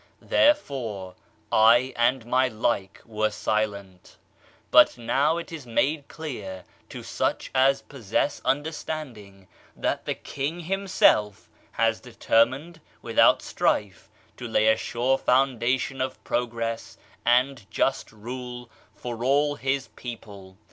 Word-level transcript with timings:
Therefore, 0.23 1.13
I 1.51 1.93
and 1.95 2.25
my 2.25 2.47
like 2.47 3.03
were 3.05 3.29
silent 3.29 4.17
But 4.71 4.97
now 4.97 5.37
it 5.37 5.51
is 5.51 5.67
made 5.67 6.07
clear 6.07 6.63
to 6.89 7.03
such 7.03 7.51
as 7.53 7.83
possess 7.83 8.41
understanding, 8.43 9.47
that 9.75 10.05
the 10.05 10.15
king 10.15 10.61
himself 10.61 11.51
has 11.73 11.99
determined, 11.99 12.81
without 13.03 13.43
strife, 13.43 14.09
to 14.37 14.47
lay 14.47 14.69
a 14.69 14.75
sure 14.75 15.19
founda 15.19 15.79
tion 15.79 16.01
of 16.01 16.23
progress 16.23 16.97
and 17.23 17.69
just 17.69 18.11
rule 18.11 18.71
for 18.95 19.23
all 19.23 19.53
his 19.53 19.89
people. 19.89 20.57